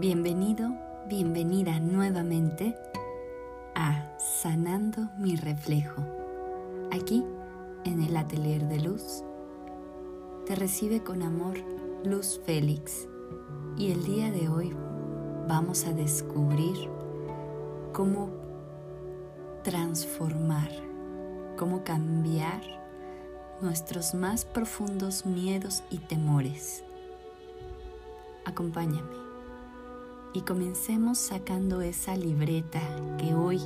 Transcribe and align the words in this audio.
Bienvenido, 0.00 0.70
bienvenida 1.08 1.78
nuevamente 1.78 2.74
a 3.74 4.16
Sanando 4.18 5.10
mi 5.18 5.36
reflejo. 5.36 6.02
Aquí, 6.90 7.22
en 7.84 8.00
el 8.00 8.16
Atelier 8.16 8.66
de 8.66 8.80
Luz, 8.80 9.22
te 10.46 10.54
recibe 10.54 11.02
con 11.02 11.22
amor 11.22 11.58
Luz 12.02 12.40
Félix 12.46 13.08
y 13.76 13.92
el 13.92 14.02
día 14.04 14.30
de 14.30 14.48
hoy 14.48 14.74
vamos 15.46 15.84
a 15.84 15.92
descubrir 15.92 16.88
cómo 17.92 18.30
transformar, 19.62 20.70
cómo 21.58 21.84
cambiar 21.84 22.62
nuestros 23.60 24.14
más 24.14 24.46
profundos 24.46 25.26
miedos 25.26 25.82
y 25.90 25.98
temores. 25.98 26.84
Acompáñame 28.46 29.19
y 30.32 30.42
comencemos 30.42 31.18
sacando 31.18 31.80
esa 31.80 32.16
libreta 32.16 32.80
que 33.18 33.34
hoy, 33.34 33.60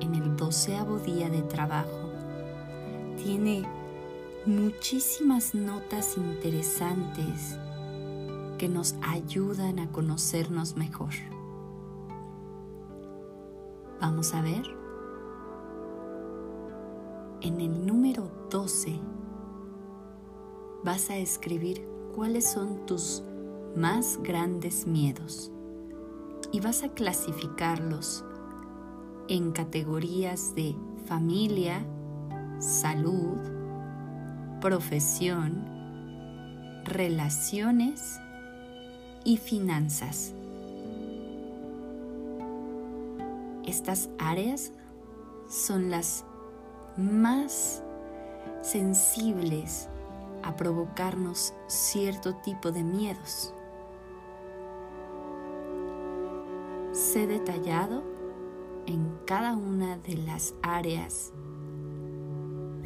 en 0.00 0.14
el 0.14 0.36
doceavo 0.36 0.98
día 0.98 1.30
de 1.30 1.42
trabajo, 1.42 2.10
tiene 3.22 3.64
muchísimas 4.44 5.54
notas 5.54 6.16
interesantes 6.16 7.58
que 8.58 8.68
nos 8.68 8.96
ayudan 9.02 9.78
a 9.78 9.90
conocernos 9.92 10.76
mejor. 10.76 11.12
Vamos 14.00 14.34
a 14.34 14.42
ver. 14.42 14.64
En 17.42 17.60
el 17.60 17.86
número 17.86 18.30
12 18.50 18.98
vas 20.84 21.08
a 21.10 21.16
escribir 21.16 21.86
cuáles 22.14 22.50
son 22.50 22.84
tus 22.86 23.22
más 23.76 24.18
grandes 24.22 24.86
miedos 24.86 25.52
y 26.52 26.60
vas 26.60 26.82
a 26.82 26.88
clasificarlos 26.88 28.24
en 29.28 29.52
categorías 29.52 30.54
de 30.54 30.74
familia, 31.06 31.84
salud, 32.58 33.38
profesión, 34.60 35.64
relaciones 36.84 38.18
y 39.24 39.36
finanzas. 39.36 40.34
Estas 43.64 44.08
áreas 44.18 44.72
son 45.48 45.90
las 45.90 46.24
más 46.96 47.82
sensibles 48.62 49.88
a 50.42 50.56
provocarnos 50.56 51.54
cierto 51.68 52.34
tipo 52.36 52.72
de 52.72 52.82
miedos. 52.82 53.54
Sé 57.12 57.26
detallado 57.26 58.04
en 58.86 59.18
cada 59.26 59.56
una 59.56 59.98
de 59.98 60.14
las 60.14 60.54
áreas, 60.62 61.32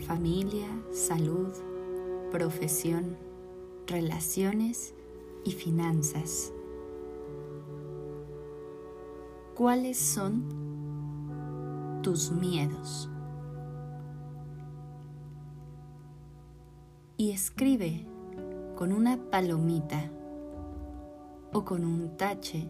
familia, 0.07 0.67
salud, 0.91 1.53
profesión, 2.31 3.19
relaciones 3.87 4.95
y 5.45 5.51
finanzas. 5.51 6.55
¿Cuáles 9.55 9.99
son 9.99 10.43
tus 12.03 12.33
miedos? 12.33 13.11
Y 17.19 17.33
escribe 17.33 18.07
con 18.75 18.91
una 18.91 19.19
palomita 19.31 20.11
o 21.53 21.63
con 21.63 21.85
un 21.85 22.17
tache 22.17 22.67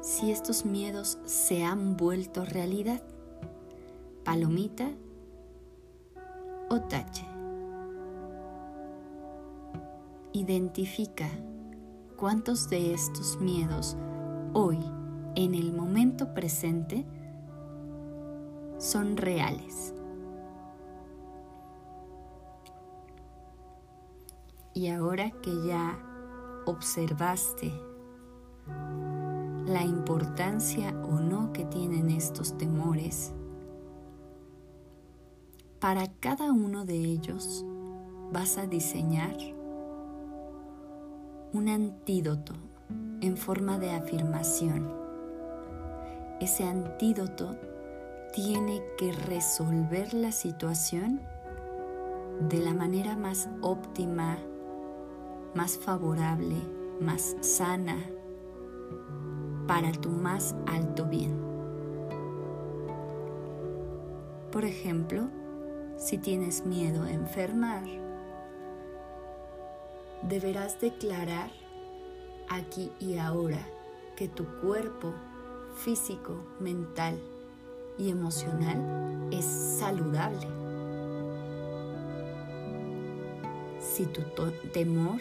si 0.00 0.30
estos 0.30 0.64
miedos 0.64 1.18
se 1.24 1.64
han 1.64 1.96
vuelto 1.96 2.44
realidad. 2.44 3.02
Palomita 4.24 4.90
o 6.68 6.80
tache. 6.80 7.26
Identifica 10.32 11.28
cuántos 12.16 12.70
de 12.70 12.94
estos 12.94 13.38
miedos 13.40 13.96
hoy, 14.52 14.78
en 15.34 15.54
el 15.54 15.72
momento 15.72 16.32
presente, 16.34 17.04
son 18.78 19.16
reales. 19.16 19.94
Y 24.72 24.88
ahora 24.88 25.30
que 25.42 25.50
ya 25.66 25.98
observaste 26.64 27.72
la 29.70 29.84
importancia 29.84 30.90
o 31.04 31.20
no 31.20 31.52
que 31.52 31.64
tienen 31.64 32.10
estos 32.10 32.58
temores, 32.58 33.32
para 35.78 36.08
cada 36.18 36.50
uno 36.52 36.84
de 36.84 36.96
ellos 36.96 37.64
vas 38.32 38.58
a 38.58 38.66
diseñar 38.66 39.36
un 41.52 41.68
antídoto 41.68 42.52
en 43.20 43.36
forma 43.36 43.78
de 43.78 43.92
afirmación. 43.92 44.92
Ese 46.40 46.64
antídoto 46.64 47.56
tiene 48.32 48.82
que 48.98 49.12
resolver 49.12 50.12
la 50.14 50.32
situación 50.32 51.20
de 52.48 52.58
la 52.58 52.74
manera 52.74 53.16
más 53.16 53.48
óptima, 53.60 54.36
más 55.54 55.78
favorable, 55.78 56.56
más 57.00 57.36
sana, 57.40 57.96
para 59.70 59.92
tu 59.92 60.08
más 60.08 60.56
alto 60.66 61.04
bien. 61.04 61.32
Por 64.50 64.64
ejemplo, 64.64 65.28
si 65.96 66.18
tienes 66.18 66.66
miedo 66.66 67.04
a 67.04 67.12
enfermar, 67.12 67.84
deberás 70.22 70.80
declarar 70.80 71.52
aquí 72.48 72.90
y 72.98 73.18
ahora 73.18 73.64
que 74.16 74.26
tu 74.26 74.44
cuerpo 74.60 75.14
físico, 75.76 76.34
mental 76.58 77.16
y 77.96 78.10
emocional 78.10 79.28
es 79.30 79.44
saludable. 79.44 80.48
Si 83.78 84.04
tu 84.06 84.22
temor 84.72 85.20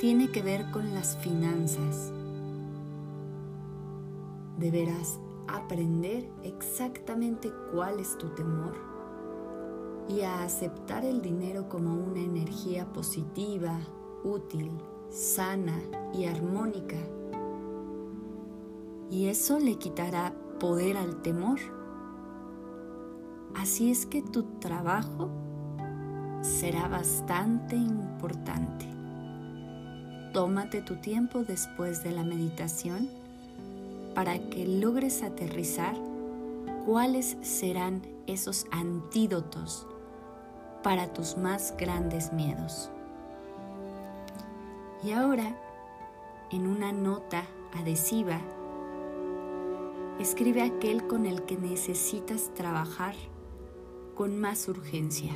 tiene 0.00 0.28
que 0.28 0.42
ver 0.42 0.68
con 0.72 0.92
las 0.92 1.16
finanzas, 1.18 2.12
deberás 4.58 5.18
aprender 5.46 6.28
exactamente 6.42 7.50
cuál 7.72 8.00
es 8.00 8.16
tu 8.18 8.28
temor 8.34 8.74
y 10.08 10.22
a 10.22 10.42
aceptar 10.42 11.04
el 11.04 11.20
dinero 11.22 11.68
como 11.68 11.94
una 11.94 12.20
energía 12.20 12.86
positiva, 12.92 13.78
útil, 14.24 14.70
sana 15.10 15.78
y 16.14 16.24
armónica. 16.24 16.96
Y 19.10 19.26
eso 19.26 19.58
le 19.58 19.76
quitará 19.76 20.34
poder 20.58 20.96
al 20.96 21.22
temor. 21.22 21.58
Así 23.54 23.90
es 23.90 24.06
que 24.06 24.22
tu 24.22 24.44
trabajo 24.60 25.30
será 26.42 26.88
bastante 26.88 27.76
importante. 27.76 28.86
Tómate 30.32 30.82
tu 30.82 30.96
tiempo 30.96 31.42
después 31.42 32.02
de 32.04 32.12
la 32.12 32.22
meditación 32.22 33.17
para 34.14 34.38
que 34.50 34.66
logres 34.66 35.22
aterrizar 35.22 35.94
cuáles 36.84 37.36
serán 37.42 38.02
esos 38.26 38.66
antídotos 38.70 39.86
para 40.82 41.12
tus 41.12 41.36
más 41.36 41.74
grandes 41.76 42.32
miedos. 42.32 42.90
Y 45.02 45.12
ahora, 45.12 45.56
en 46.50 46.66
una 46.66 46.92
nota 46.92 47.44
adhesiva, 47.72 48.40
escribe 50.18 50.62
aquel 50.62 51.06
con 51.06 51.26
el 51.26 51.42
que 51.42 51.56
necesitas 51.56 52.52
trabajar 52.54 53.14
con 54.14 54.38
más 54.38 54.66
urgencia, 54.66 55.32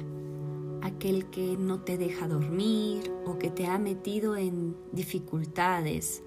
aquel 0.83 1.31
que 1.31 1.57
no 1.57 1.81
te 1.81 1.97
deja 1.99 2.27
dormir 2.27 3.13
o 3.25 3.39
que 3.39 3.51
te 3.51 3.67
ha 3.67 3.79
metido 3.79 4.37
en 4.37 4.77
dificultades, 4.91 6.23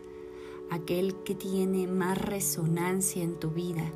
aquel 0.71 1.15
que 1.23 1.35
tiene 1.35 1.87
más 1.87 2.17
resonancia 2.17 3.23
en 3.23 3.39
tu 3.39 3.51
vida, 3.51 3.91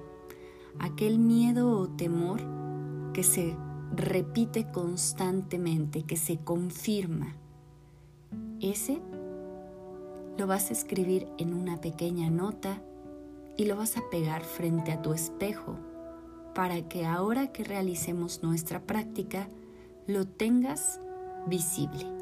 aquel 0.79 1.19
miedo 1.19 1.69
o 1.77 1.89
temor 1.89 2.41
que 3.13 3.23
se 3.23 3.55
repite 3.95 4.71
constantemente, 4.71 6.03
que 6.03 6.17
se 6.17 6.37
confirma. 6.37 7.35
Ese 8.61 9.01
lo 10.37 10.47
vas 10.47 10.69
a 10.69 10.73
escribir 10.73 11.27
en 11.37 11.53
una 11.53 11.81
pequeña 11.81 12.29
nota 12.29 12.81
y 13.57 13.65
lo 13.65 13.75
vas 13.75 13.97
a 13.97 14.09
pegar 14.09 14.43
frente 14.43 14.91
a 14.91 15.01
tu 15.01 15.13
espejo 15.13 15.77
para 16.55 16.87
que 16.87 17.05
ahora 17.05 17.51
que 17.51 17.63
realicemos 17.63 18.41
nuestra 18.43 18.81
práctica 18.81 19.49
lo 20.07 20.27
tengas 20.27 20.99
visible. 21.47 22.18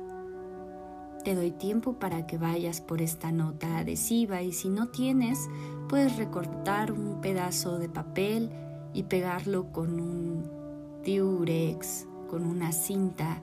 Te 1.28 1.36
doy 1.36 1.52
tiempo 1.52 2.00
para 2.00 2.26
que 2.26 2.38
vayas 2.38 2.80
por 2.80 3.02
esta 3.02 3.34
nota 3.34 3.80
adhesiva 3.80 4.44
y 4.44 4.54
si 4.54 4.70
no 4.70 4.88
tienes, 4.88 5.50
puedes 5.90 6.16
recortar 6.16 6.94
un 6.94 7.20
pedazo 7.20 7.80
de 7.80 7.90
papel 7.90 8.50
y 8.94 9.04
pegarlo 9.04 9.74
con 9.74 10.00
un 10.00 10.50
diurex, 11.04 12.08
con 12.30 12.46
una 12.46 12.72
cinta. 12.72 13.42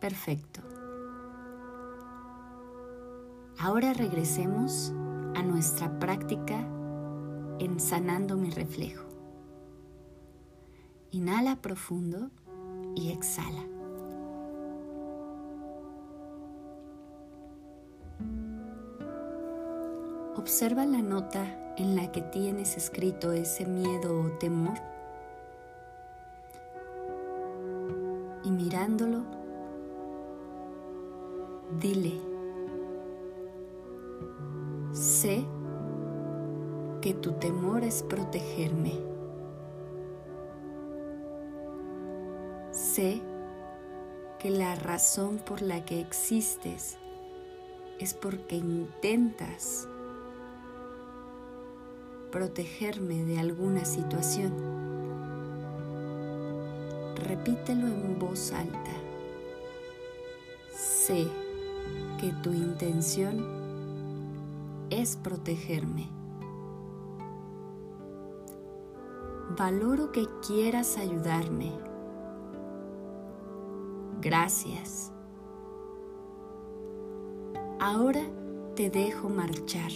Perfecto. 0.00 0.60
Ahora 3.58 3.94
regresemos 3.94 4.92
a 5.34 5.42
nuestra 5.42 5.98
práctica 5.98 6.60
en 7.58 7.80
sanando 7.80 8.36
mi 8.36 8.50
reflejo. 8.50 9.06
Inhala 11.10 11.56
profundo 11.62 12.28
y 12.94 13.12
exhala. 13.12 13.79
Observa 20.36 20.86
la 20.86 21.02
nota 21.02 21.44
en 21.76 21.96
la 21.96 22.12
que 22.12 22.22
tienes 22.22 22.76
escrito 22.76 23.32
ese 23.32 23.66
miedo 23.66 24.20
o 24.20 24.30
temor 24.38 24.78
y 28.44 28.50
mirándolo, 28.50 29.22
dile, 31.80 32.20
sé 34.92 35.44
que 37.00 37.14
tu 37.14 37.32
temor 37.32 37.82
es 37.82 38.02
protegerme. 38.02 38.92
Sé 42.70 43.20
que 44.38 44.50
la 44.50 44.74
razón 44.74 45.38
por 45.38 45.60
la 45.60 45.84
que 45.84 46.00
existes 46.00 46.98
es 47.98 48.14
porque 48.14 48.56
intentas 48.56 49.86
protegerme 52.30 53.24
de 53.24 53.38
alguna 53.38 53.84
situación. 53.84 54.52
Repítelo 57.26 57.86
en 57.86 58.18
voz 58.18 58.52
alta. 58.52 58.92
Sé 60.72 61.26
que 62.20 62.32
tu 62.42 62.52
intención 62.52 63.44
es 64.90 65.16
protegerme. 65.16 66.08
Valoro 69.58 70.12
que 70.12 70.26
quieras 70.46 70.96
ayudarme. 70.96 71.72
Gracias. 74.20 75.12
Ahora 77.80 78.22
te 78.76 78.90
dejo 78.90 79.28
marchar 79.28 79.90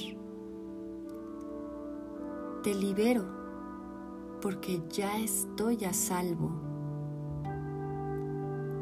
te 2.64 2.74
libero 2.74 3.26
porque 4.40 4.80
ya 4.88 5.18
estoy 5.18 5.84
a 5.84 5.92
salvo. 5.92 6.50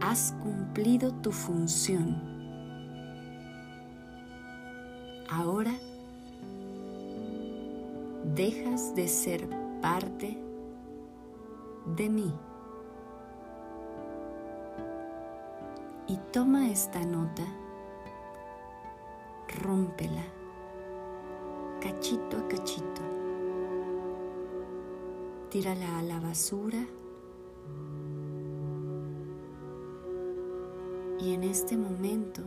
Has 0.00 0.32
cumplido 0.40 1.12
tu 1.14 1.32
función. 1.32 2.22
Ahora 5.28 5.72
dejas 8.36 8.94
de 8.94 9.08
ser 9.08 9.48
parte 9.80 10.38
de 11.96 12.08
mí. 12.08 12.32
Y 16.06 16.18
toma 16.30 16.70
esta 16.70 17.04
nota, 17.04 17.46
rómpela, 19.60 20.22
cachito 21.80 22.36
a 22.36 22.48
cachito 22.48 23.21
tírala 25.52 25.98
a 25.98 26.02
la 26.02 26.18
basura 26.18 26.82
y 31.20 31.34
en 31.34 31.42
este 31.42 31.76
momento 31.76 32.40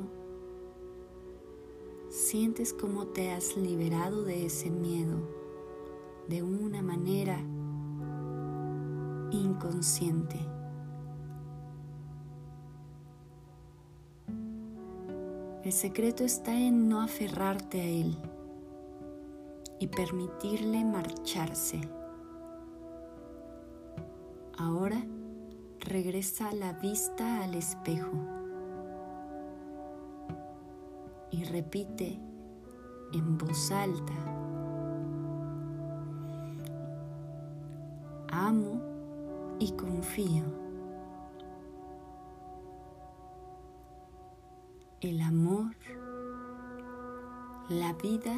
sientes 2.10 2.74
cómo 2.74 3.06
te 3.06 3.30
has 3.30 3.56
liberado 3.58 4.24
de 4.24 4.48
ese 4.48 4.72
miedo 4.72 5.20
de 6.28 6.42
una 6.42 6.82
manera 6.82 7.38
inconsciente. 9.30 10.40
El 15.64 15.72
secreto 15.72 16.24
está 16.24 16.60
en 16.60 16.90
no 16.90 17.02
aferrarte 17.02 17.82
a 17.82 17.86
él 17.86 18.18
y 19.80 19.86
permitirle 19.86 20.84
marcharse. 20.84 21.82
Ahora 24.66 25.00
regresa 25.80 26.52
la 26.52 26.74
vista 26.74 27.44
al 27.44 27.54
espejo 27.54 28.18
y 31.30 31.44
repite 31.44 32.20
en 33.14 33.38
voz 33.38 33.72
alta, 33.72 34.14
amo 38.30 38.82
y 39.60 39.72
confío. 39.74 40.46
El 45.00 45.22
amor, 45.22 45.76
la 47.70 47.94
vida 47.94 48.34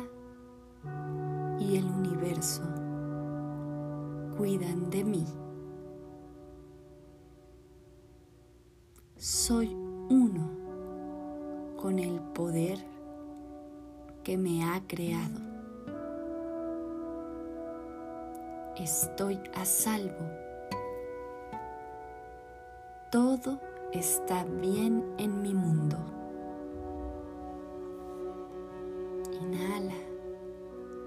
y 1.58 1.78
el 1.78 1.86
universo 1.86 2.64
cuidan 4.36 4.90
de 4.90 5.06
mí. 5.06 5.26
Soy 9.18 9.76
uno 10.10 10.52
con 11.76 11.98
el 11.98 12.20
poder 12.20 12.78
que 14.24 14.38
me 14.38 14.64
ha 14.64 14.82
creado. 14.86 15.40
Estoy 18.78 19.40
a 19.56 19.66
salvo. 19.66 20.24
Todo 23.12 23.60
está 23.92 24.44
bien 24.44 25.04
en 25.18 25.42
mi 25.42 25.54
mundo. 25.54 25.98
Inhala 29.42 29.96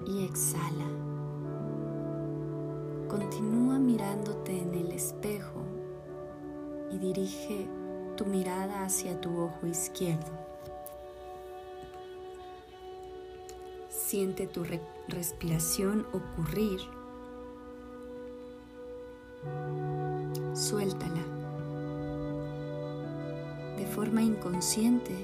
y 0.07 0.25
exhala. 0.25 0.87
Continúa 3.09 3.79
mirándote 3.79 4.61
en 4.61 4.75
el 4.75 4.91
espejo 4.91 5.63
y 6.91 6.99
dirige 6.99 7.69
tu 8.21 8.27
mirada 8.27 8.85
hacia 8.85 9.19
tu 9.19 9.41
ojo 9.41 9.67
izquierdo. 9.67 10.31
Siente 13.89 14.47
tu 14.47 14.63
respiración 15.09 16.07
ocurrir. 16.13 16.81
Suéltala. 20.53 21.23
De 23.79 23.87
forma 23.87 24.21
inconsciente, 24.21 25.15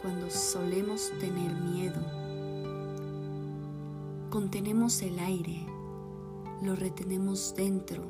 cuando 0.00 0.30
solemos 0.30 1.10
tener 1.18 1.52
miedo, 1.52 2.00
contenemos 4.30 5.02
el 5.02 5.18
aire, 5.18 5.66
lo 6.62 6.76
retenemos 6.76 7.56
dentro 7.56 8.04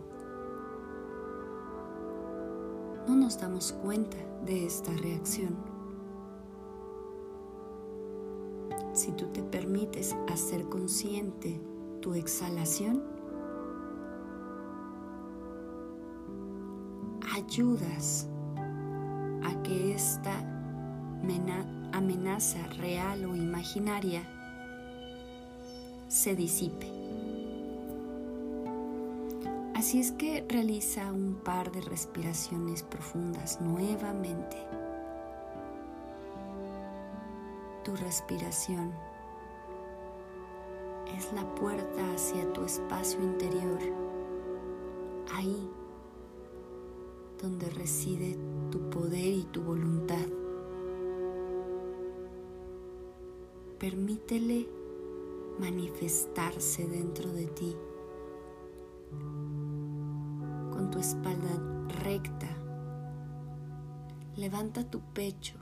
no 3.16 3.25
nos 3.25 3.40
damos 3.40 3.73
cuenta 3.73 4.16
de 4.44 4.66
esta 4.66 4.92
reacción. 4.92 5.56
Si 8.92 9.11
tú 9.12 9.26
te 9.28 9.42
permites 9.42 10.14
hacer 10.28 10.68
consciente 10.68 11.58
tu 12.00 12.14
exhalación, 12.14 13.02
ayudas 17.35 18.28
a 19.44 19.62
que 19.62 19.94
esta 19.94 20.32
amenaza 21.92 22.66
real 22.78 23.25
o 23.25 23.35
imaginaria 23.35 24.23
se 26.08 26.37
disipe. 26.37 26.96
Así 29.76 30.00
es 30.00 30.11
que 30.12 30.42
realiza 30.49 31.12
un 31.12 31.35
par 31.35 31.71
de 31.71 31.83
respiraciones 31.83 32.83
profundas 32.83 33.61
nuevamente. 33.61 34.56
Tu 37.85 37.95
respiración 37.95 38.90
es 41.14 41.30
la 41.35 41.45
puerta 41.56 42.11
hacia 42.14 42.50
tu 42.54 42.64
espacio 42.64 43.23
interior. 43.23 43.78
Ahí 45.35 45.68
donde 47.42 47.68
reside 47.68 48.35
tu 48.71 48.80
poder 48.88 49.26
y 49.26 49.45
tu 49.52 49.61
voluntad. 49.61 50.26
Permítele 53.78 54.66
manifestarse 55.59 56.87
dentro 56.87 57.30
de 57.30 57.47
ti 57.49 57.76
espalda 60.99 61.49
recta. 62.03 62.47
Levanta 64.37 64.85
tu 64.85 65.00
pecho. 65.12 65.57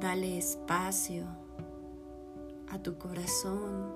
Dale 0.00 0.38
espacio 0.38 1.26
a 2.70 2.78
tu 2.78 2.96
corazón, 2.98 3.92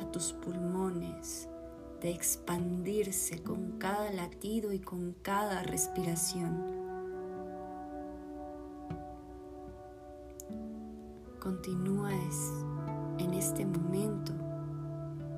a 0.00 0.10
tus 0.12 0.32
pulmones, 0.32 1.48
de 2.00 2.10
expandirse 2.10 3.42
con 3.42 3.78
cada 3.78 4.12
latido 4.12 4.72
y 4.72 4.78
con 4.78 5.14
cada 5.22 5.62
respiración. 5.62 6.76
Continúas 11.40 12.52
en 13.18 13.34
este 13.34 13.64
momento 13.64 14.45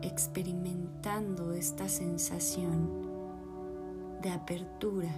experimentando 0.03 1.53
esta 1.53 1.89
sensación 1.89 3.09
de 4.23 4.31
apertura, 4.31 5.11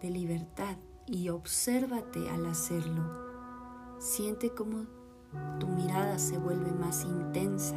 de 0.00 0.10
libertad 0.10 0.76
y 1.06 1.28
obsérvate 1.28 2.28
al 2.30 2.46
hacerlo. 2.46 3.02
Siente 3.98 4.50
cómo 4.50 4.86
tu 5.58 5.66
mirada 5.66 6.18
se 6.18 6.38
vuelve 6.38 6.72
más 6.72 7.04
intensa, 7.04 7.76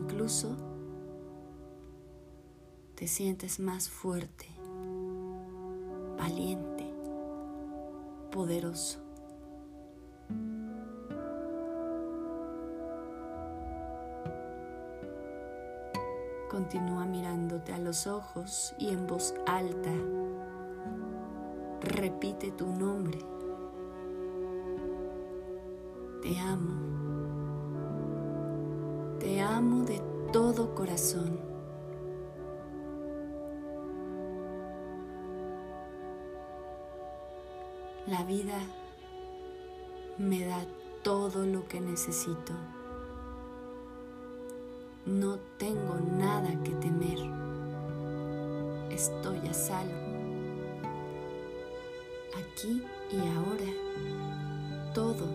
incluso 0.00 0.56
te 2.94 3.06
sientes 3.06 3.60
más 3.60 3.88
fuerte, 3.88 4.46
valiente, 6.18 6.92
poderoso. 8.30 9.09
Continúa 16.70 17.04
mirándote 17.04 17.72
a 17.72 17.78
los 17.78 18.06
ojos 18.06 18.76
y 18.78 18.90
en 18.90 19.08
voz 19.08 19.34
alta 19.44 19.90
repite 21.80 22.52
tu 22.52 22.64
nombre. 22.64 23.18
Te 26.22 26.38
amo. 26.38 26.74
Te 29.18 29.40
amo 29.40 29.84
de 29.84 30.00
todo 30.32 30.72
corazón. 30.76 31.40
La 38.06 38.22
vida 38.22 38.60
me 40.18 40.46
da 40.46 40.64
todo 41.02 41.44
lo 41.46 41.66
que 41.66 41.80
necesito. 41.80 42.52
No 45.10 45.40
tengo 45.58 45.98
nada 46.16 46.50
que 46.62 46.70
temer. 46.76 47.18
Estoy 48.90 49.38
a 49.48 49.52
salvo. 49.52 49.92
Aquí 52.38 52.80
y 53.10 53.18
ahora 53.18 54.94
todo 54.94 55.26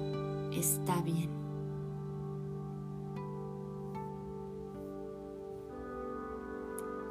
está 0.53 1.01
bien. 1.01 1.29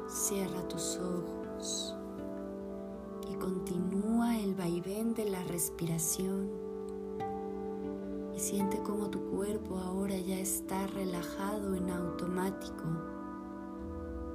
Cierra 0.07 0.67
tus 0.67 0.97
ojos 0.97 1.95
y 3.29 3.35
continúa 3.35 4.39
el 4.39 4.55
vaivén 4.55 5.13
de 5.13 5.29
la 5.29 5.43
respiración 5.43 6.64
siente 8.45 8.77
como 8.83 9.09
tu 9.09 9.19
cuerpo 9.31 9.79
ahora 9.79 10.15
ya 10.19 10.37
está 10.37 10.85
relajado 10.85 11.73
en 11.73 11.89
automático 11.89 12.83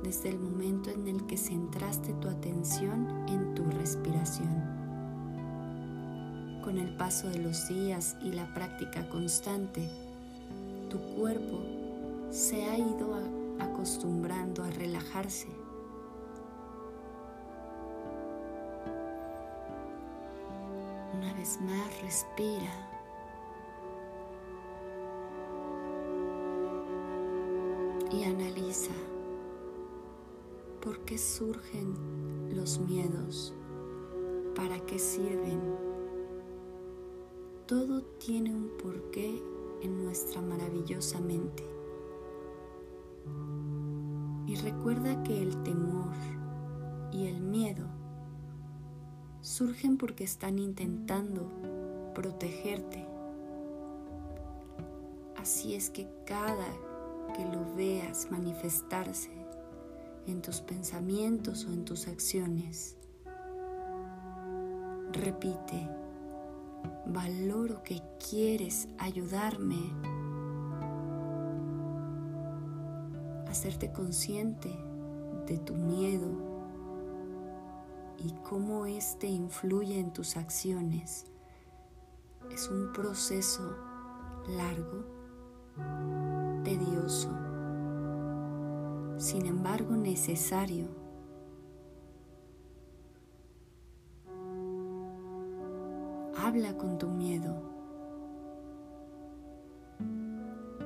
desde 0.02 0.30
el 0.30 0.40
momento 0.40 0.90
en 0.90 1.06
el 1.06 1.26
que 1.26 1.36
centraste 1.36 2.12
tu 2.14 2.26
atención 2.26 3.06
en 3.28 3.54
tu 3.54 3.62
respiración. 3.70 4.48
Con 6.64 6.78
el 6.78 6.96
paso 6.96 7.28
de 7.28 7.38
los 7.38 7.68
días 7.68 8.16
y 8.20 8.32
la 8.32 8.52
práctica 8.52 9.08
constante, 9.08 9.88
tu 10.88 10.98
cuerpo 11.14 11.60
se 12.30 12.64
ha 12.64 12.76
ido 12.76 13.14
acostumbrando 13.60 14.64
a 14.64 14.70
relajarse. 14.70 15.46
Una 21.14 21.32
vez 21.34 21.60
más, 21.60 22.02
respira. 22.02 22.89
Y 28.12 28.24
analiza 28.24 28.92
por 30.80 31.00
qué 31.04 31.18
surgen 31.18 31.94
los 32.54 32.80
miedos, 32.80 33.54
para 34.56 34.80
qué 34.86 34.98
sirven. 34.98 35.60
Todo 37.66 38.02
tiene 38.18 38.54
un 38.54 38.70
porqué 38.82 39.40
en 39.82 40.04
nuestra 40.04 40.40
maravillosa 40.40 41.20
mente. 41.20 41.64
Y 44.46 44.56
recuerda 44.56 45.22
que 45.22 45.40
el 45.40 45.62
temor 45.62 46.10
y 47.12 47.26
el 47.26 47.40
miedo 47.40 47.86
surgen 49.40 49.96
porque 49.96 50.24
están 50.24 50.58
intentando 50.58 51.48
protegerte. 52.14 53.06
Así 55.36 55.74
es 55.74 55.90
que 55.90 56.08
cada 56.26 56.66
que 57.32 57.44
lo 57.44 57.74
veas 57.74 58.30
manifestarse 58.30 59.30
en 60.26 60.42
tus 60.42 60.60
pensamientos 60.60 61.64
o 61.64 61.72
en 61.72 61.84
tus 61.84 62.08
acciones. 62.08 62.96
Repite, 65.12 65.88
valoro 67.06 67.82
que 67.82 68.00
quieres 68.18 68.88
ayudarme 68.98 69.76
hacerte 73.48 73.90
consciente 73.90 74.70
de 75.46 75.58
tu 75.58 75.74
miedo 75.74 76.28
y 78.18 78.32
cómo 78.48 78.86
éste 78.86 79.26
influye 79.26 79.98
en 79.98 80.12
tus 80.12 80.36
acciones. 80.36 81.26
Es 82.50 82.68
un 82.68 82.92
proceso 82.92 83.76
largo 84.46 85.19
tedioso, 86.64 87.28
sin 89.16 89.46
embargo 89.46 89.96
necesario. 89.96 90.88
Habla 96.36 96.76
con 96.76 96.98
tu 96.98 97.08
miedo. 97.08 97.54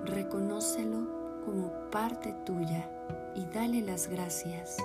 Reconócelo 0.04 1.42
como 1.44 1.70
parte 1.90 2.32
tuya 2.44 2.88
y 3.34 3.44
dale 3.46 3.80
las 3.80 4.08
gracias. 4.08 4.76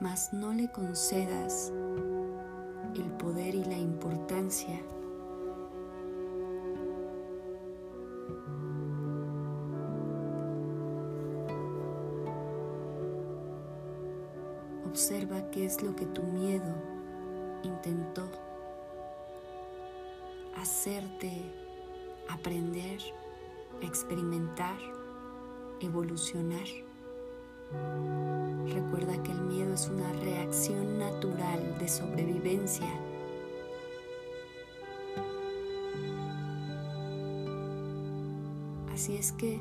Mas 0.00 0.32
no 0.32 0.52
le 0.52 0.70
concedas 0.70 1.72
el 2.94 3.10
poder 3.12 3.54
y 3.54 3.64
la 3.64 3.78
importancia 3.78 4.80
es 15.64 15.82
lo 15.82 15.94
que 15.96 16.06
tu 16.06 16.22
miedo 16.22 16.74
intentó 17.62 18.28
hacerte 20.56 21.30
aprender, 22.28 23.00
experimentar, 23.80 24.78
evolucionar. 25.80 26.66
Recuerda 28.66 29.22
que 29.22 29.32
el 29.32 29.40
miedo 29.42 29.74
es 29.74 29.88
una 29.88 30.12
reacción 30.14 30.98
natural 30.98 31.78
de 31.78 31.88
sobrevivencia. 31.88 32.88
Así 38.92 39.16
es 39.16 39.32
que 39.32 39.60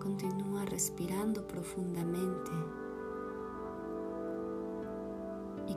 continúa 0.00 0.64
respirando 0.64 1.46
profundamente 1.46 2.50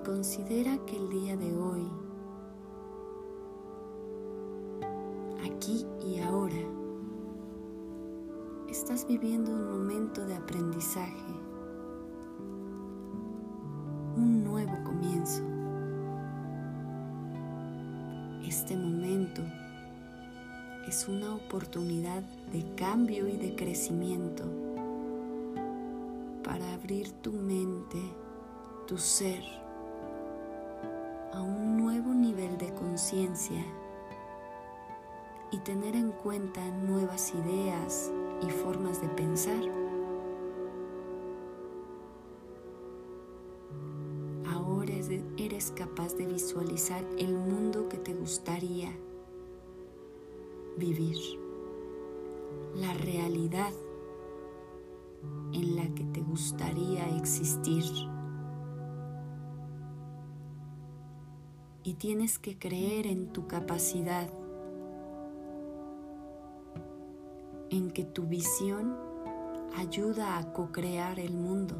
considera 0.07 0.77
que 0.85 0.95
el 0.95 1.09
día 1.09 1.35
de 1.35 1.53
hoy, 1.53 1.85
aquí 5.45 5.85
y 6.01 6.19
ahora, 6.19 6.55
estás 8.69 9.05
viviendo 9.05 9.51
un 9.51 9.69
momento 9.69 10.25
de 10.25 10.37
aprendizaje, 10.37 11.33
un 14.15 14.45
nuevo 14.45 14.81
comienzo. 14.85 15.43
Este 18.47 18.77
momento 18.77 19.41
es 20.87 21.09
una 21.09 21.35
oportunidad 21.35 22.23
de 22.53 22.63
cambio 22.75 23.27
y 23.27 23.35
de 23.35 23.57
crecimiento 23.57 24.45
para 26.45 26.75
abrir 26.75 27.11
tu 27.21 27.33
mente, 27.33 27.99
tu 28.87 28.97
ser, 28.97 29.66
y 35.51 35.57
tener 35.59 35.95
en 35.95 36.11
cuenta 36.11 36.67
nuevas 36.69 37.33
ideas 37.33 38.11
y 38.45 38.49
formas 38.49 39.01
de 39.01 39.07
pensar. 39.07 39.61
Ahora 44.51 44.93
eres 45.37 45.71
capaz 45.71 46.15
de 46.15 46.25
visualizar 46.25 47.05
el 47.17 47.33
mundo 47.33 47.87
que 47.87 47.97
te 47.97 48.13
gustaría 48.13 48.91
vivir, 50.77 51.17
la 52.75 52.93
realidad 52.93 53.71
en 55.53 55.75
la 55.77 55.95
que 55.95 56.03
te 56.03 56.21
gustaría 56.21 57.07
existir. 57.15 57.83
Y 61.87 61.93
tienes 61.93 62.37
que 62.37 62.59
creer 62.59 63.07
en 63.07 63.27
tu 63.31 63.47
capacidad 63.47 64.27
en 67.69 67.91
que 67.91 68.03
tu 68.03 68.23
visión 68.23 68.93
ayuda 69.77 70.37
a 70.37 70.51
co-crear 70.51 71.17
el 71.17 71.33
mundo. 71.33 71.75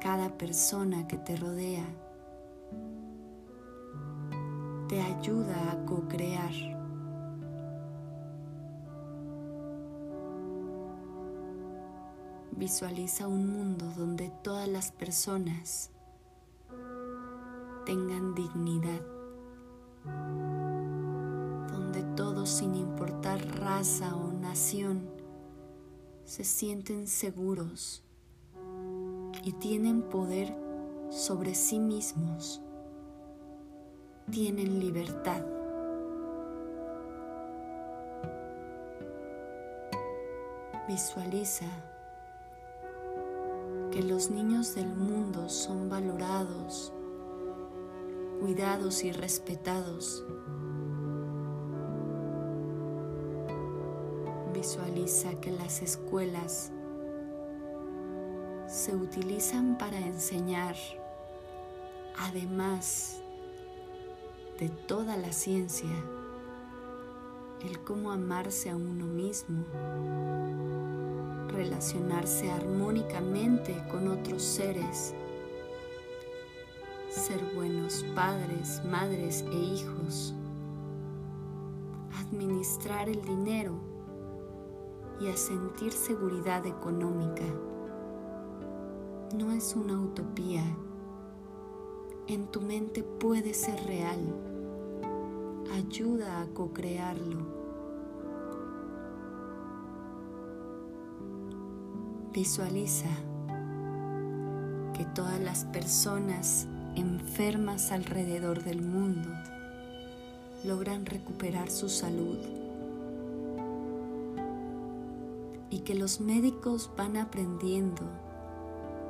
Cada 0.00 0.36
persona 0.36 1.06
que 1.06 1.18
te 1.18 1.36
rodea 1.36 1.86
te 4.88 5.00
ayuda 5.00 5.70
a 5.70 5.84
co-crear. 5.86 6.77
Visualiza 12.58 13.28
un 13.28 13.48
mundo 13.48 13.86
donde 13.96 14.32
todas 14.42 14.66
las 14.66 14.90
personas 14.90 15.92
tengan 17.86 18.34
dignidad 18.34 19.00
donde 21.70 22.02
todos 22.16 22.48
sin 22.48 22.74
importar 22.74 23.40
raza 23.60 24.16
o 24.16 24.32
nación 24.32 25.08
se 26.24 26.42
sienten 26.42 27.06
seguros 27.06 28.02
y 29.44 29.52
tienen 29.52 30.02
poder 30.02 30.52
sobre 31.10 31.54
sí 31.54 31.78
mismos, 31.78 32.60
tienen 34.30 34.80
libertad. 34.80 35.42
Visualiza 40.88 41.66
que 43.98 44.04
los 44.04 44.30
niños 44.30 44.76
del 44.76 44.94
mundo 44.94 45.48
son 45.48 45.88
valorados 45.88 46.92
cuidados 48.38 49.02
y 49.02 49.10
respetados. 49.10 50.24
Visualiza 54.54 55.40
que 55.40 55.50
las 55.50 55.82
escuelas 55.82 56.70
se 58.68 58.94
utilizan 58.94 59.76
para 59.76 59.98
enseñar, 59.98 60.76
además 62.20 63.20
de 64.60 64.68
toda 64.68 65.16
la 65.16 65.32
ciencia, 65.32 65.90
el 67.64 67.80
cómo 67.80 68.12
amarse 68.12 68.70
a 68.70 68.76
uno 68.76 69.06
mismo, 69.06 69.64
relacionarse 71.48 72.50
armónicamente 72.50 73.76
con 73.90 74.08
otros 74.08 74.42
seres 74.42 75.14
ser 77.18 77.42
buenos 77.54 78.04
padres, 78.14 78.82
madres 78.84 79.44
e 79.50 79.56
hijos, 79.56 80.34
administrar 82.12 83.08
el 83.08 83.22
dinero 83.24 83.72
y 85.20 85.28
a 85.28 85.36
sentir 85.36 85.92
seguridad 85.92 86.64
económica. 86.64 87.44
No 89.36 89.52
es 89.52 89.74
una 89.74 89.98
utopía. 89.98 90.62
En 92.28 92.46
tu 92.46 92.60
mente 92.60 93.02
puede 93.02 93.52
ser 93.52 93.84
real. 93.86 94.47
Ayuda 95.72 96.40
a 96.40 96.46
co-crearlo. 96.46 97.46
Visualiza 102.32 103.08
que 104.94 105.04
todas 105.14 105.40
las 105.40 105.64
personas 105.66 106.66
enfermas 106.94 107.92
alrededor 107.92 108.64
del 108.64 108.82
mundo 108.82 109.30
logran 110.64 111.06
recuperar 111.06 111.70
su 111.70 111.88
salud 111.88 112.38
y 115.70 115.80
que 115.80 115.94
los 115.94 116.20
médicos 116.20 116.90
van 116.96 117.16
aprendiendo 117.16 118.02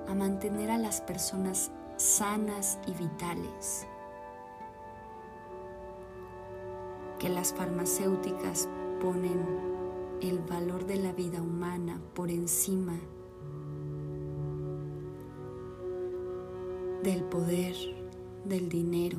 a 0.09 0.15
mantener 0.15 0.71
a 0.71 0.79
las 0.79 1.01
personas 1.01 1.71
sanas 1.97 2.79
y 2.87 2.93
vitales, 2.93 3.87
que 7.19 7.29
las 7.29 7.53
farmacéuticas 7.53 8.69
ponen 9.01 9.45
el 10.21 10.39
valor 10.41 10.87
de 10.87 10.97
la 10.97 11.13
vida 11.13 11.41
humana 11.41 12.01
por 12.15 12.31
encima 12.31 12.99
del 17.03 17.23
poder, 17.25 17.75
del 18.45 18.69
dinero. 18.69 19.19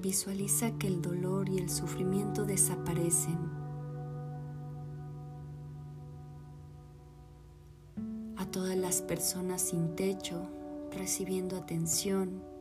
Visualiza 0.00 0.76
que 0.78 0.86
el 0.86 1.00
dolor 1.00 1.48
y 1.48 1.58
el 1.58 1.70
sufrimiento 1.70 2.44
desaparecen. 2.44 3.38
A 8.36 8.50
todas 8.50 8.76
las 8.76 9.00
personas 9.00 9.62
sin 9.62 9.96
techo 9.96 10.46
recibiendo 10.92 11.56
atención. 11.56 12.53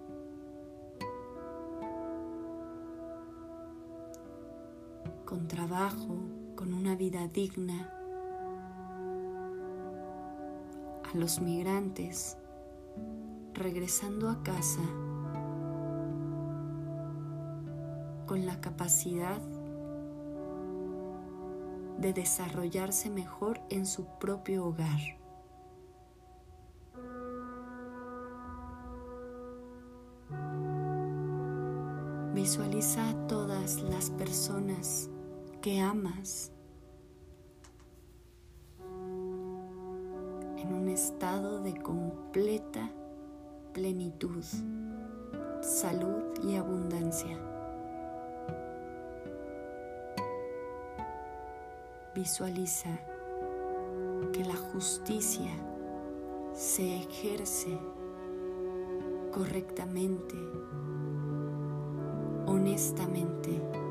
Con 5.33 5.47
trabajo, 5.47 6.15
con 6.55 6.75
una 6.75 6.95
vida 6.95 7.27
digna. 7.27 7.89
los 11.15 11.41
migrantes 11.41 12.37
regresando 13.55 14.29
a 14.29 14.43
casa 14.43 14.81
con 18.27 18.45
la 18.45 18.61
capacidad 18.61 19.41
de 21.97 22.13
desarrollarse 22.13 23.09
mejor 23.09 23.59
en 23.71 23.87
su 23.87 24.05
propio 24.19 24.67
hogar. 24.67 24.99
Visualiza 32.35 33.09
a 33.09 33.27
todas 33.27 33.81
las 33.81 34.11
personas 34.11 35.09
que 35.63 35.79
amas 35.79 36.51
en 40.57 40.73
un 40.73 40.89
estado 40.89 41.63
de 41.63 41.73
completa 41.73 42.91
plenitud, 43.71 44.43
salud 45.61 46.33
y 46.43 46.57
abundancia. 46.57 47.37
Visualiza 52.13 52.99
que 54.33 54.43
la 54.43 54.57
justicia 54.57 55.51
se 56.51 56.97
ejerce 56.97 57.79
correctamente, 59.31 60.35
honestamente, 62.47 63.82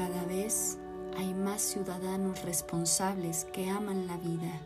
Cada 0.00 0.24
vez 0.24 0.78
hay 1.18 1.34
más 1.34 1.60
ciudadanos 1.60 2.42
responsables 2.42 3.44
que 3.52 3.68
aman 3.68 4.06
la 4.06 4.16
vida. 4.16 4.62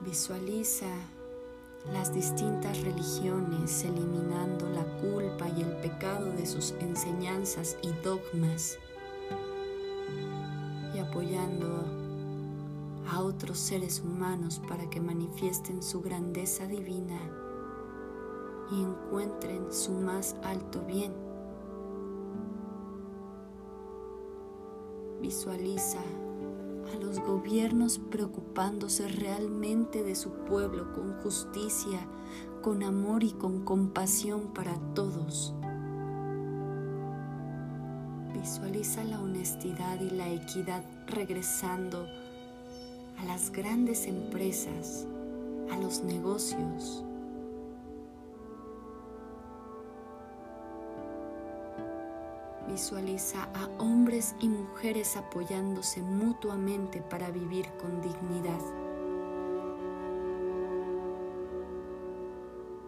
Visualiza 0.00 0.88
las 1.92 2.12
distintas 2.12 2.76
religiones 2.80 3.84
eliminando 3.84 4.68
la 4.68 4.82
culpa 5.00 5.48
y 5.56 5.62
el 5.62 5.76
pecado 5.76 6.32
de 6.32 6.44
sus 6.44 6.72
enseñanzas 6.80 7.76
y 7.80 7.92
dogmas 8.02 8.80
y 10.92 10.98
apoyando 10.98 11.84
a 13.08 13.22
otros 13.22 13.60
seres 13.60 14.00
humanos 14.00 14.60
para 14.68 14.90
que 14.90 15.00
manifiesten 15.00 15.84
su 15.84 16.02
grandeza 16.02 16.66
divina 16.66 17.41
y 18.72 18.82
encuentren 18.82 19.72
su 19.72 19.92
más 19.92 20.36
alto 20.42 20.80
bien. 20.86 21.12
Visualiza 25.20 26.00
a 26.92 26.96
los 26.98 27.20
gobiernos 27.20 27.98
preocupándose 27.98 29.08
realmente 29.08 30.02
de 30.02 30.14
su 30.14 30.30
pueblo 30.30 30.92
con 30.92 31.12
justicia, 31.20 32.00
con 32.62 32.82
amor 32.82 33.22
y 33.22 33.32
con 33.32 33.64
compasión 33.64 34.52
para 34.54 34.74
todos. 34.94 35.54
Visualiza 38.32 39.04
la 39.04 39.20
honestidad 39.20 40.00
y 40.00 40.10
la 40.10 40.28
equidad 40.28 40.82
regresando 41.06 42.06
a 43.18 43.24
las 43.24 43.52
grandes 43.52 44.06
empresas, 44.06 45.06
a 45.70 45.78
los 45.78 46.02
negocios, 46.02 47.04
Visualiza 52.72 53.50
a 53.52 53.68
hombres 53.82 54.34
y 54.40 54.48
mujeres 54.48 55.18
apoyándose 55.18 56.00
mutuamente 56.00 57.02
para 57.02 57.30
vivir 57.30 57.66
con 57.78 58.00
dignidad. 58.00 58.60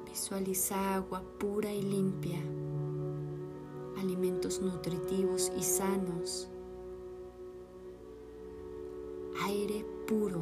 Visualiza 0.06 0.94
agua 0.94 1.22
pura 1.38 1.70
y 1.70 1.82
limpia, 1.82 2.38
alimentos 4.00 4.62
nutritivos 4.62 5.52
y 5.54 5.62
sanos, 5.62 6.48
aire 9.42 9.84
puro 10.06 10.40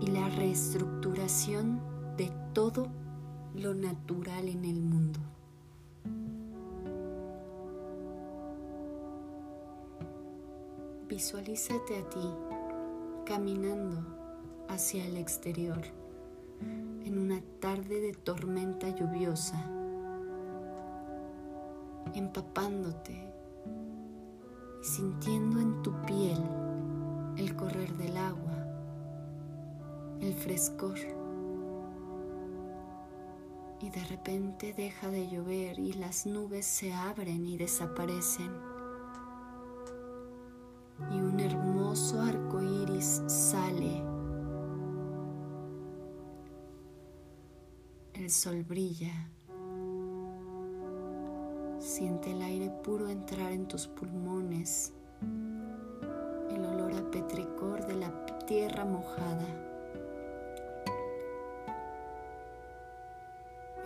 y 0.00 0.06
la 0.12 0.28
reestructuración 0.28 1.80
de 2.16 2.30
todo 2.52 3.01
lo 3.54 3.74
natural 3.74 4.48
en 4.48 4.64
el 4.64 4.80
mundo. 4.80 5.20
Visualízate 11.08 11.98
a 11.98 12.08
ti 12.08 12.28
caminando 13.26 14.02
hacia 14.68 15.04
el 15.04 15.18
exterior 15.18 15.82
en 17.04 17.18
una 17.18 17.42
tarde 17.60 18.00
de 18.00 18.12
tormenta 18.14 18.88
lluviosa, 18.88 19.62
empapándote 22.14 23.30
y 24.80 24.84
sintiendo 24.84 25.60
en 25.60 25.82
tu 25.82 25.92
piel 26.06 26.42
el 27.36 27.54
correr 27.56 27.92
del 27.98 28.16
agua, 28.16 28.66
el 30.20 30.32
frescor 30.32 30.96
de 33.92 34.04
repente 34.04 34.72
deja 34.72 35.08
de 35.08 35.28
llover 35.28 35.78
y 35.78 35.92
las 35.92 36.24
nubes 36.24 36.64
se 36.64 36.94
abren 36.94 37.44
y 37.46 37.58
desaparecen. 37.58 38.50
Y 41.10 41.20
un 41.20 41.38
hermoso 41.38 42.22
arco 42.22 42.62
iris 42.62 43.22
sale. 43.26 44.02
El 48.14 48.30
sol 48.30 48.64
brilla. 48.64 49.28
Siente 51.78 52.30
el 52.30 52.40
aire 52.40 52.70
puro 52.82 53.08
entrar 53.08 53.52
en 53.52 53.68
tus 53.68 53.88
pulmones. 53.88 54.94
El 56.50 56.64
olor 56.64 56.94
a 56.94 57.10
petricor 57.10 57.86
de 57.86 57.96
la 57.96 58.26
tierra 58.46 58.86
mojada. 58.86 59.71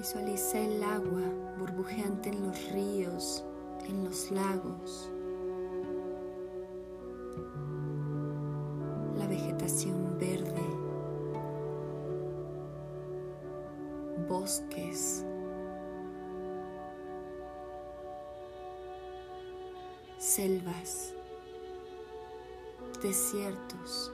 Visualiza 0.07 0.61
el 0.61 0.85
agua 0.85 1.23
burbujeante 1.59 2.29
en 2.29 2.47
los 2.47 2.71
ríos, 2.71 3.45
en 3.89 4.05
los 4.05 4.31
lagos. 4.31 5.11
La 9.17 9.27
vegetación 9.27 10.17
verde, 10.17 10.63
bosques, 14.29 15.25
selvas, 20.19 21.15
desiertos. 23.03 24.06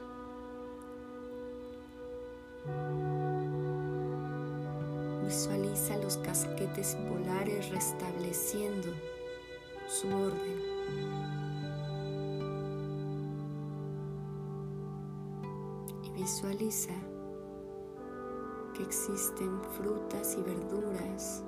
Polares 7.09 7.71
restableciendo 7.71 8.89
su 9.89 10.09
orden. 10.09 10.63
Y 16.05 16.11
visualiza 16.13 16.95
que 18.75 18.83
existen 18.83 19.61
frutas 19.77 20.37
y 20.39 20.43
verduras 20.43 21.45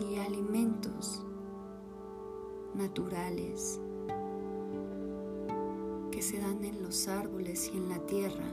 y 0.00 0.16
alimentos 0.16 1.22
naturales 2.74 3.80
que 6.10 6.22
se 6.22 6.38
dan 6.40 6.64
en 6.64 6.82
los 6.82 7.08
árboles 7.08 7.70
y 7.72 7.76
en 7.76 7.88
la 7.88 7.98
tierra 8.06 8.46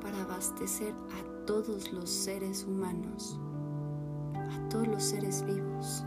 para 0.00 0.22
abastecer 0.22 0.92
a 0.92 1.46
todos 1.46 1.92
los 1.92 2.10
seres 2.10 2.64
humanos, 2.64 3.38
a 4.54 4.68
todos 4.68 4.86
los 4.86 5.02
seres 5.02 5.44
vivos. 5.44 6.04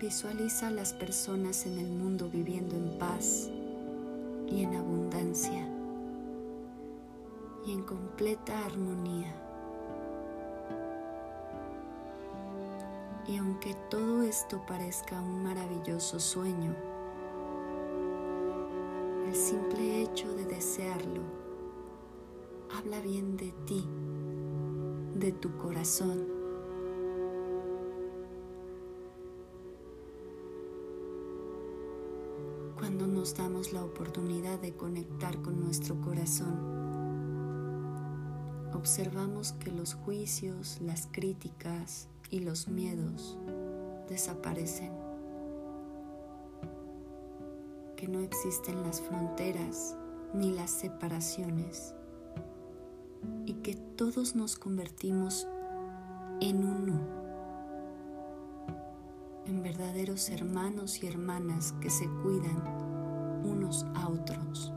Visualiza 0.00 0.68
a 0.68 0.70
las 0.70 0.92
personas 0.92 1.66
en 1.66 1.78
el 1.78 1.90
mundo 1.90 2.28
viviendo 2.28 2.76
en 2.76 2.98
paz 2.98 3.48
y 4.48 4.62
en 4.62 4.74
abundancia 4.74 5.66
y 7.66 7.72
en 7.72 7.82
completa 7.82 8.66
armonía. 8.66 9.34
Y 13.26 13.38
aunque 13.38 13.74
todo 13.88 14.22
esto 14.22 14.60
parezca 14.66 15.18
un 15.18 15.42
maravilloso 15.42 16.20
sueño, 16.20 16.74
el 19.26 19.34
simple 19.34 20.02
hecho 20.02 20.30
de 20.34 20.44
desearlo 20.44 21.22
habla 22.76 23.00
bien 23.00 23.36
de 23.36 23.52
ti, 23.66 23.86
de 25.24 25.32
tu 25.32 25.56
corazón. 25.56 26.28
Cuando 32.76 33.06
nos 33.06 33.34
damos 33.34 33.72
la 33.72 33.82
oportunidad 33.82 34.58
de 34.58 34.74
conectar 34.74 35.40
con 35.40 35.64
nuestro 35.64 35.98
corazón, 36.02 36.60
observamos 38.74 39.52
que 39.52 39.72
los 39.72 39.94
juicios, 39.94 40.78
las 40.82 41.08
críticas 41.10 42.08
y 42.28 42.40
los 42.40 42.68
miedos 42.68 43.38
desaparecen, 44.10 44.92
que 47.96 48.08
no 48.08 48.20
existen 48.20 48.82
las 48.82 49.00
fronteras 49.00 49.96
ni 50.34 50.52
las 50.52 50.70
separaciones 50.70 51.94
y 53.46 53.54
que 53.54 53.74
todos 53.74 54.34
nos 54.34 54.56
convertimos 54.56 55.46
en 56.40 56.64
uno, 56.64 57.00
en 59.46 59.62
verdaderos 59.62 60.28
hermanos 60.30 61.02
y 61.02 61.06
hermanas 61.06 61.72
que 61.80 61.90
se 61.90 62.08
cuidan 62.22 62.62
unos 63.44 63.86
a 63.94 64.08
otros. 64.08 64.72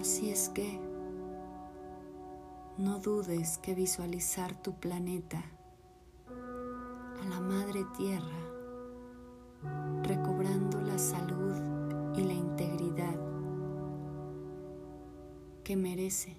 Así 0.00 0.30
es 0.30 0.48
que 0.50 0.80
no 2.78 2.98
dudes 2.98 3.58
que 3.58 3.74
visualizar 3.74 4.54
tu 4.62 4.74
planeta, 4.74 5.42
a 6.28 7.28
la 7.28 7.40
Madre 7.40 7.84
Tierra, 7.96 8.38
recobrando 10.02 10.80
la 10.82 10.98
salud 10.98 11.54
y 12.16 12.22
la 12.22 12.34
integridad 12.34 12.75
que 15.66 15.74
merece. 15.74 16.36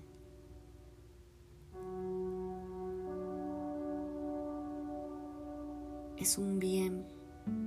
Es 6.15 6.37
un 6.37 6.59
bien 6.59 7.05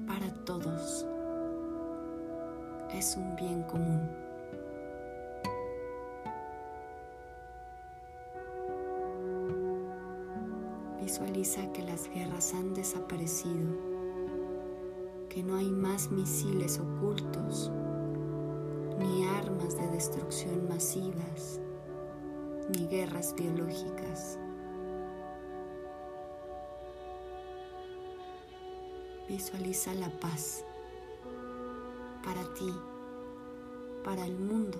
para 0.06 0.32
todos. 0.46 1.06
Es 2.94 3.14
un 3.18 3.36
bien 3.36 3.62
común. 3.64 4.08
Visualiza 11.02 11.70
que 11.74 11.82
las 11.82 12.08
guerras 12.08 12.54
han 12.54 12.72
desaparecido, 12.72 13.76
que 15.28 15.42
no 15.42 15.56
hay 15.56 15.70
más 15.70 16.10
misiles 16.10 16.78
ocultos, 16.78 17.70
destrucción 20.00 20.66
masivas, 20.66 21.60
ni 22.70 22.86
guerras 22.86 23.34
biológicas. 23.34 24.38
Visualiza 29.28 29.92
la 29.92 30.08
paz 30.08 30.64
para 32.24 32.42
ti, 32.54 32.72
para 34.02 34.24
el 34.24 34.38
mundo. 34.38 34.78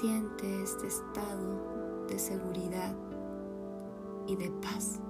Siente 0.00 0.62
este 0.62 0.86
estado 0.86 2.06
de 2.06 2.18
seguridad 2.18 2.94
y 4.28 4.36
de 4.36 4.48
paz. 4.62 5.00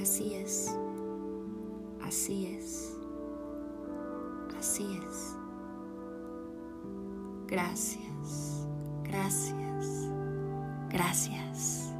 así 0.00 0.34
es, 0.34 0.76
así 2.02 2.46
es, 2.46 2.98
así 4.58 5.00
es. 5.06 5.36
Gracias, 7.46 8.66
gracias, 9.04 10.10
gracias. 10.90 11.91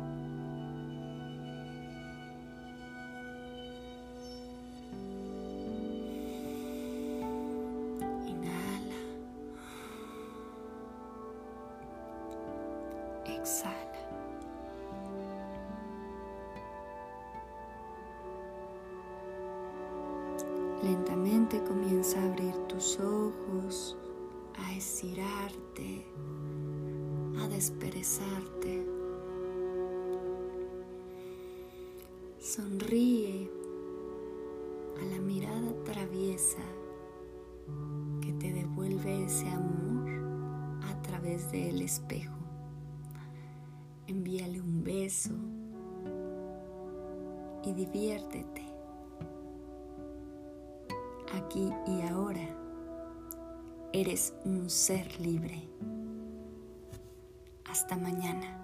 Comienza 21.50 22.20
a 22.20 22.26
abrir 22.26 22.54
tus 22.68 23.00
ojos, 23.00 23.96
a 24.56 24.74
estirarte, 24.74 26.06
a 27.40 27.48
desperezarte. 27.48 28.86
Sonríe 32.38 33.50
a 35.00 35.04
la 35.04 35.20
mirada 35.20 35.74
traviesa 35.84 36.62
que 38.20 38.32
te 38.34 38.52
devuelve 38.52 39.24
ese 39.24 39.48
amor 39.48 40.80
a 40.84 41.02
través 41.02 41.50
del 41.50 41.82
espejo. 41.82 42.38
Envíale 44.06 44.60
un 44.60 44.84
beso 44.84 45.34
y 47.64 47.72
diviértete 47.72 48.71
aquí 51.52 51.70
y 51.86 52.02
ahora. 52.08 52.48
Eres 53.92 54.32
un 54.44 54.70
ser 54.70 55.20
libre. 55.20 55.68
Hasta 57.66 57.96
mañana. 57.96 58.61